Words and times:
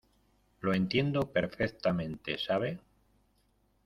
lo 0.61 0.73
entiendo 0.73 1.31
perfectamente.¿ 1.31 2.35
sabe? 2.43 2.79